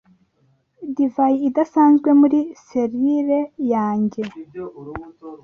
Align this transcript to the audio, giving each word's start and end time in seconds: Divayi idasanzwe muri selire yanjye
Divayi 0.95 1.37
idasanzwe 1.49 2.09
muri 2.21 2.39
selire 2.65 3.39
yanjye 3.73 4.21